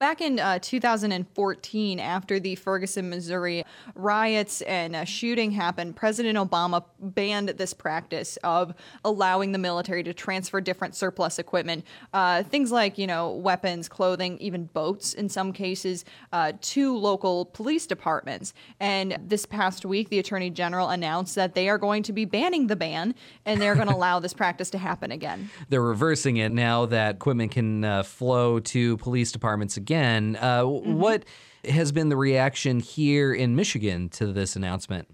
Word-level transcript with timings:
Back 0.00 0.20
in 0.20 0.38
uh, 0.38 0.60
2014, 0.62 1.98
after 1.98 2.38
the 2.38 2.54
Ferguson, 2.54 3.10
Missouri 3.10 3.64
riots 3.96 4.62
and 4.62 4.94
uh, 4.94 5.04
shooting 5.04 5.50
happened, 5.50 5.96
President 5.96 6.38
Obama 6.38 6.84
banned 7.00 7.48
this 7.48 7.74
practice 7.74 8.38
of 8.44 8.74
allowing 9.04 9.50
the 9.50 9.58
military 9.58 10.04
to 10.04 10.14
transfer 10.14 10.60
different 10.60 10.94
surplus 10.94 11.40
equipment, 11.40 11.84
uh, 12.14 12.44
things 12.44 12.70
like, 12.70 12.96
you 12.96 13.08
know, 13.08 13.32
weapons, 13.32 13.88
clothing, 13.88 14.38
even 14.38 14.66
boats 14.66 15.14
in 15.14 15.28
some 15.28 15.52
cases, 15.52 16.04
uh, 16.32 16.52
to 16.60 16.96
local 16.96 17.46
police 17.46 17.84
departments. 17.84 18.54
And 18.78 19.18
this 19.20 19.46
past 19.46 19.84
week, 19.84 20.10
the 20.10 20.20
Attorney 20.20 20.50
General 20.50 20.90
announced 20.90 21.34
that 21.34 21.56
they 21.56 21.68
are 21.68 21.78
going 21.78 22.04
to 22.04 22.12
be 22.12 22.24
banning 22.24 22.68
the 22.68 22.76
ban 22.76 23.16
and 23.44 23.60
they're 23.60 23.74
going 23.74 23.88
to 23.88 23.96
allow 23.96 24.20
this 24.20 24.32
practice 24.32 24.70
to 24.70 24.78
happen 24.78 25.10
again. 25.10 25.50
They're 25.70 25.82
reversing 25.82 26.36
it 26.36 26.52
now 26.52 26.86
that 26.86 27.16
equipment 27.16 27.50
can 27.50 27.82
uh, 27.82 28.04
flow 28.04 28.60
to 28.60 28.96
police 28.98 29.32
departments 29.32 29.76
again 29.76 29.87
again. 29.88 30.36
Uh, 30.40 30.62
mm-hmm. 30.62 30.94
What 30.94 31.24
has 31.64 31.92
been 31.92 32.10
the 32.10 32.16
reaction 32.16 32.80
here 32.80 33.32
in 33.32 33.56
Michigan 33.56 34.10
to 34.10 34.26
this 34.32 34.54
announcement? 34.54 35.08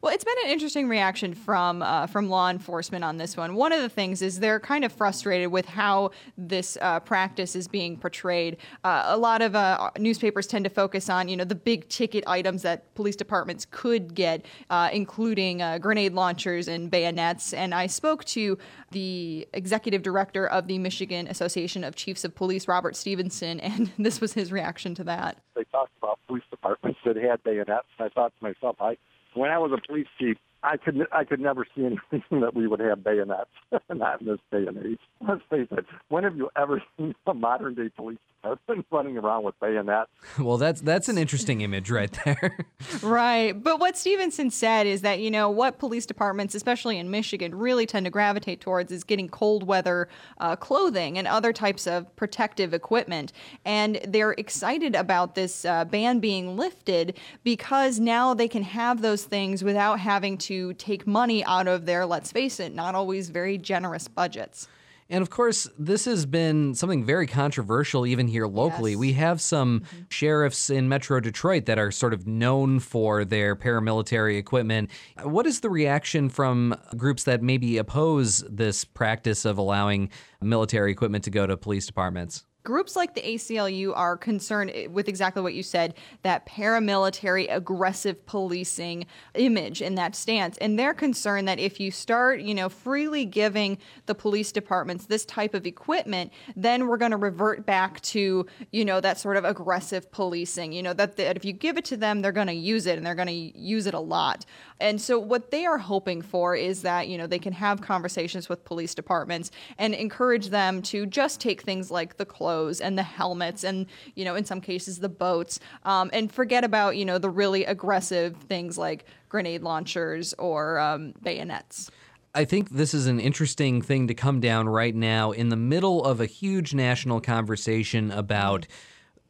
Well, 0.00 0.14
it's 0.14 0.24
been 0.24 0.36
an 0.44 0.50
interesting 0.50 0.88
reaction 0.88 1.34
from 1.34 1.82
uh, 1.82 2.06
from 2.06 2.28
law 2.28 2.50
enforcement 2.50 3.02
on 3.02 3.16
this 3.16 3.36
one. 3.36 3.54
One 3.54 3.72
of 3.72 3.82
the 3.82 3.88
things 3.88 4.22
is 4.22 4.38
they're 4.38 4.60
kind 4.60 4.84
of 4.84 4.92
frustrated 4.92 5.50
with 5.50 5.66
how 5.66 6.12
this 6.36 6.78
uh, 6.80 7.00
practice 7.00 7.56
is 7.56 7.66
being 7.66 7.96
portrayed. 7.96 8.58
Uh, 8.84 9.04
a 9.06 9.16
lot 9.16 9.42
of 9.42 9.56
uh, 9.56 9.90
newspapers 9.98 10.46
tend 10.46 10.64
to 10.64 10.70
focus 10.70 11.08
on 11.08 11.28
you 11.28 11.36
know 11.36 11.44
the 11.44 11.56
big 11.56 11.88
ticket 11.88 12.22
items 12.28 12.62
that 12.62 12.94
police 12.94 13.16
departments 13.16 13.66
could 13.70 14.14
get, 14.14 14.46
uh, 14.70 14.88
including 14.92 15.62
uh, 15.62 15.78
grenade 15.78 16.12
launchers 16.12 16.68
and 16.68 16.90
bayonets. 16.90 17.52
And 17.52 17.74
I 17.74 17.88
spoke 17.88 18.24
to 18.26 18.56
the 18.92 19.48
executive 19.52 20.02
director 20.02 20.46
of 20.46 20.68
the 20.68 20.78
Michigan 20.78 21.26
Association 21.26 21.82
of 21.82 21.96
Chiefs 21.96 22.24
of 22.24 22.34
Police, 22.36 22.68
Robert 22.68 22.94
Stevenson, 22.94 23.58
and 23.68 23.90
this 23.98 24.20
was 24.20 24.32
his 24.32 24.52
reaction 24.52 24.94
to 24.94 25.04
that. 25.04 25.38
They 25.56 25.64
talked 25.64 25.92
about 26.00 26.20
police 26.28 26.44
departments 26.50 26.97
that 27.14 27.22
had 27.22 27.42
bayonets, 27.42 27.86
and 27.98 28.06
I 28.06 28.08
thought 28.08 28.32
to 28.38 28.44
myself, 28.44 28.76
I 28.80 28.96
when 29.34 29.50
I 29.50 29.58
was 29.58 29.72
a 29.72 29.86
police 29.86 30.06
chief, 30.18 30.36
I 30.62 30.76
could 30.76 31.06
I 31.12 31.24
could 31.24 31.40
never 31.40 31.66
see 31.74 31.84
anything 31.84 32.22
that 32.40 32.54
we 32.54 32.66
would 32.66 32.80
have 32.80 33.04
bayonets, 33.04 33.50
not 33.94 34.20
in 34.20 34.26
this 34.26 34.40
day 34.50 34.66
and 34.66 34.76
age. 34.84 34.98
Let's 35.26 35.42
face 35.48 35.68
it. 35.70 35.86
When 36.08 36.24
have 36.24 36.36
you 36.36 36.50
ever 36.56 36.82
seen 36.96 37.14
a 37.26 37.34
modern 37.34 37.74
day 37.74 37.90
police 37.94 38.18
department 38.42 38.86
running 38.90 39.18
around 39.18 39.44
with 39.44 39.58
bayonets? 39.60 40.10
Well, 40.38 40.58
that's 40.58 40.80
that's 40.80 41.08
an 41.08 41.16
interesting 41.16 41.60
image 41.60 41.90
right 41.90 42.10
there. 42.24 42.66
right, 43.02 43.52
but 43.52 43.78
what 43.78 43.96
Stevenson 43.96 44.50
said 44.50 44.86
is 44.86 45.02
that 45.02 45.20
you 45.20 45.30
know 45.30 45.48
what 45.48 45.78
police 45.78 46.06
departments, 46.06 46.54
especially 46.54 46.98
in 46.98 47.10
Michigan, 47.10 47.54
really 47.54 47.86
tend 47.86 48.06
to 48.06 48.10
gravitate 48.10 48.60
towards 48.60 48.90
is 48.90 49.04
getting 49.04 49.28
cold 49.28 49.64
weather 49.64 50.08
uh, 50.38 50.56
clothing 50.56 51.18
and 51.18 51.28
other 51.28 51.52
types 51.52 51.86
of 51.86 52.14
protective 52.16 52.74
equipment, 52.74 53.32
and 53.64 54.00
they're 54.08 54.32
excited 54.32 54.96
about 54.96 55.36
this 55.36 55.64
uh, 55.64 55.84
ban 55.84 56.18
being 56.18 56.56
lifted 56.56 57.16
because 57.44 58.00
now 58.00 58.34
they 58.34 58.48
can 58.48 58.62
have 58.62 59.02
those 59.02 59.24
things 59.24 59.62
without 59.62 60.00
having 60.00 60.36
to 60.36 60.47
to 60.48 60.72
take 60.74 61.06
money 61.06 61.44
out 61.44 61.68
of 61.68 61.84
their, 61.84 62.06
let's 62.06 62.32
face 62.32 62.58
it, 62.58 62.74
not 62.74 62.94
always 62.94 63.28
very 63.28 63.58
generous 63.58 64.08
budgets. 64.08 64.66
And 65.10 65.22
of 65.22 65.30
course, 65.30 65.68
this 65.78 66.04
has 66.04 66.26
been 66.26 66.74
something 66.74 67.04
very 67.04 67.26
controversial 67.26 68.06
even 68.06 68.28
here 68.28 68.46
locally. 68.46 68.92
Yes. 68.92 68.98
We 68.98 69.12
have 69.14 69.40
some 69.40 69.80
mm-hmm. 69.80 70.02
sheriffs 70.10 70.70
in 70.70 70.88
Metro 70.88 71.20
Detroit 71.20 71.66
that 71.66 71.78
are 71.78 71.90
sort 71.90 72.14
of 72.14 72.26
known 72.26 72.78
for 72.78 73.24
their 73.24 73.56
paramilitary 73.56 74.38
equipment. 74.38 74.90
What 75.22 75.46
is 75.46 75.60
the 75.60 75.70
reaction 75.70 76.28
from 76.28 76.74
groups 76.96 77.24
that 77.24 77.42
maybe 77.42 77.78
oppose 77.78 78.44
this 78.50 78.84
practice 78.84 79.44
of 79.44 79.58
allowing 79.58 80.10
military 80.42 80.92
equipment 80.92 81.24
to 81.24 81.30
go 81.30 81.46
to 81.46 81.56
police 81.56 81.86
departments? 81.86 82.44
Groups 82.68 82.96
like 82.96 83.14
the 83.14 83.22
ACLU 83.22 83.96
are 83.96 84.14
concerned 84.14 84.70
eh, 84.74 84.88
with 84.88 85.08
exactly 85.08 85.40
what 85.40 85.54
you 85.54 85.62
said 85.62 85.94
that 86.20 86.44
paramilitary 86.44 87.46
aggressive 87.48 88.26
policing 88.26 89.06
image 89.32 89.80
and 89.80 89.96
that 89.96 90.14
stance. 90.14 90.58
And 90.58 90.78
they're 90.78 90.92
concerned 90.92 91.48
that 91.48 91.58
if 91.58 91.80
you 91.80 91.90
start, 91.90 92.42
you 92.42 92.54
know, 92.54 92.68
freely 92.68 93.24
giving 93.24 93.78
the 94.04 94.14
police 94.14 94.52
departments 94.52 95.06
this 95.06 95.24
type 95.24 95.54
of 95.54 95.66
equipment, 95.66 96.30
then 96.56 96.86
we're 96.88 96.98
going 96.98 97.12
to 97.12 97.16
revert 97.16 97.64
back 97.64 98.02
to, 98.02 98.44
you 98.70 98.84
know, 98.84 99.00
that 99.00 99.18
sort 99.18 99.38
of 99.38 99.46
aggressive 99.46 100.12
policing, 100.12 100.70
you 100.72 100.82
know, 100.82 100.92
that, 100.92 101.16
that 101.16 101.38
if 101.38 101.46
you 101.46 101.54
give 101.54 101.78
it 101.78 101.86
to 101.86 101.96
them, 101.96 102.20
they're 102.20 102.32
going 102.32 102.48
to 102.48 102.52
use 102.52 102.84
it 102.84 102.98
and 102.98 103.06
they're 103.06 103.14
going 103.14 103.28
to 103.28 103.58
use 103.58 103.86
it 103.86 103.94
a 103.94 104.00
lot. 104.00 104.44
And 104.78 105.00
so 105.00 105.18
what 105.18 105.50
they 105.50 105.64
are 105.64 105.78
hoping 105.78 106.20
for 106.20 106.54
is 106.54 106.82
that, 106.82 107.08
you 107.08 107.16
know, 107.16 107.26
they 107.26 107.38
can 107.38 107.54
have 107.54 107.80
conversations 107.80 108.50
with 108.50 108.62
police 108.66 108.94
departments 108.94 109.50
and 109.78 109.94
encourage 109.94 110.50
them 110.50 110.82
to 110.82 111.06
just 111.06 111.40
take 111.40 111.62
things 111.62 111.90
like 111.90 112.18
the 112.18 112.26
clothes 112.26 112.57
and 112.80 112.98
the 112.98 113.02
helmets 113.02 113.64
and 113.64 113.86
you 114.14 114.24
know 114.24 114.34
in 114.34 114.44
some 114.44 114.60
cases 114.60 114.98
the 114.98 115.08
boats 115.08 115.60
um, 115.84 116.10
and 116.12 116.32
forget 116.32 116.64
about 116.64 116.96
you 116.96 117.04
know 117.04 117.18
the 117.18 117.30
really 117.30 117.64
aggressive 117.64 118.36
things 118.48 118.76
like 118.76 119.04
grenade 119.28 119.62
launchers 119.62 120.34
or 120.38 120.78
um, 120.78 121.14
bayonets. 121.22 121.90
I 122.34 122.44
think 122.44 122.70
this 122.70 122.94
is 122.94 123.06
an 123.06 123.20
interesting 123.20 123.80
thing 123.82 124.06
to 124.08 124.14
come 124.14 124.40
down 124.40 124.68
right 124.68 124.94
now 124.94 125.32
in 125.32 125.48
the 125.48 125.56
middle 125.56 126.04
of 126.04 126.20
a 126.20 126.26
huge 126.26 126.74
national 126.74 127.20
conversation 127.20 128.10
about. 128.10 128.66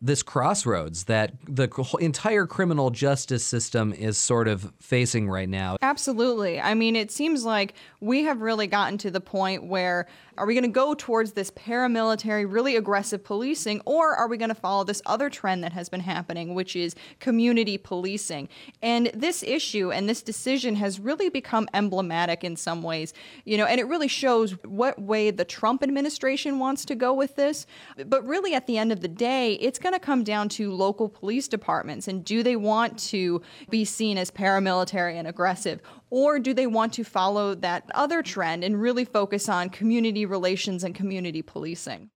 This 0.00 0.22
crossroads 0.22 1.04
that 1.04 1.32
the 1.48 1.68
entire 2.00 2.46
criminal 2.46 2.90
justice 2.90 3.44
system 3.44 3.92
is 3.92 4.16
sort 4.16 4.46
of 4.46 4.72
facing 4.80 5.28
right 5.28 5.48
now. 5.48 5.76
Absolutely. 5.82 6.60
I 6.60 6.74
mean, 6.74 6.94
it 6.94 7.10
seems 7.10 7.44
like 7.44 7.74
we 8.00 8.22
have 8.22 8.40
really 8.40 8.68
gotten 8.68 8.96
to 8.98 9.10
the 9.10 9.20
point 9.20 9.64
where 9.64 10.06
are 10.36 10.46
we 10.46 10.54
going 10.54 10.62
to 10.62 10.68
go 10.68 10.94
towards 10.94 11.32
this 11.32 11.50
paramilitary, 11.50 12.46
really 12.48 12.76
aggressive 12.76 13.24
policing, 13.24 13.82
or 13.84 14.14
are 14.14 14.28
we 14.28 14.36
going 14.36 14.50
to 14.50 14.54
follow 14.54 14.84
this 14.84 15.02
other 15.04 15.28
trend 15.28 15.64
that 15.64 15.72
has 15.72 15.88
been 15.88 15.98
happening, 15.98 16.54
which 16.54 16.76
is 16.76 16.94
community 17.18 17.76
policing? 17.76 18.48
And 18.80 19.10
this 19.12 19.42
issue 19.42 19.90
and 19.90 20.08
this 20.08 20.22
decision 20.22 20.76
has 20.76 21.00
really 21.00 21.28
become 21.28 21.68
emblematic 21.74 22.44
in 22.44 22.54
some 22.54 22.84
ways, 22.84 23.14
you 23.44 23.56
know, 23.56 23.64
and 23.64 23.80
it 23.80 23.88
really 23.88 24.06
shows 24.06 24.52
what 24.64 25.00
way 25.00 25.32
the 25.32 25.44
Trump 25.44 25.82
administration 25.82 26.60
wants 26.60 26.84
to 26.84 26.94
go 26.94 27.12
with 27.12 27.34
this. 27.34 27.66
But 28.06 28.24
really, 28.24 28.54
at 28.54 28.68
the 28.68 28.78
end 28.78 28.92
of 28.92 29.00
the 29.00 29.08
day, 29.08 29.54
it's 29.54 29.80
going 29.80 29.87
going 29.88 29.98
to 29.98 30.04
come 30.04 30.22
down 30.22 30.50
to 30.50 30.70
local 30.70 31.08
police 31.08 31.48
departments 31.48 32.08
and 32.08 32.22
do 32.22 32.42
they 32.42 32.56
want 32.56 32.98
to 32.98 33.40
be 33.70 33.86
seen 33.86 34.18
as 34.18 34.30
paramilitary 34.30 35.14
and 35.14 35.26
aggressive 35.26 35.80
or 36.10 36.38
do 36.38 36.52
they 36.52 36.66
want 36.66 36.92
to 36.92 37.02
follow 37.02 37.54
that 37.54 37.84
other 37.94 38.22
trend 38.22 38.62
and 38.64 38.78
really 38.78 39.06
focus 39.06 39.48
on 39.48 39.70
community 39.70 40.26
relations 40.26 40.84
and 40.84 40.94
community 40.94 41.40
policing? 41.40 42.10